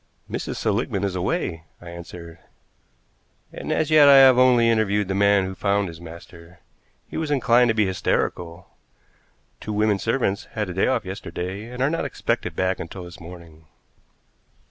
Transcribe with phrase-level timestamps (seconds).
[0.27, 0.55] "Mrs.
[0.55, 2.39] Seligmann is away," I answered,
[3.53, 6.57] "and as yet I have only interviewed the man who found his master.
[7.07, 8.65] He was inclined to be hysterical.
[9.59, 13.19] Two women servants had a day off yesterday, and are not expected back until this
[13.19, 13.67] morning."